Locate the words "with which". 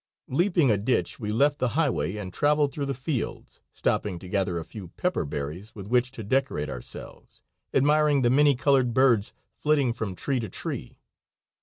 5.75-6.09